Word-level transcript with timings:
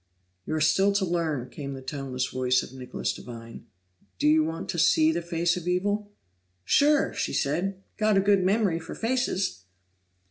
"You're 0.47 0.61
still 0.61 0.91
to 0.93 1.05
learn," 1.05 1.51
came 1.51 1.75
the 1.75 1.81
toneless 1.83 2.25
voice 2.25 2.63
of 2.63 2.73
Nicholas 2.73 3.13
Devine. 3.13 3.67
"Do 4.17 4.27
you 4.27 4.43
want 4.43 4.67
to 4.69 4.79
see 4.79 5.11
the 5.11 5.21
face 5.21 5.55
of 5.57 5.67
evil?" 5.67 6.11
"Sure!" 6.65 7.13
she 7.13 7.33
said. 7.33 7.83
"Got 7.97 8.17
a 8.17 8.19
good 8.19 8.43
memory 8.43 8.79
for 8.79 8.95
faces!" 8.95 9.65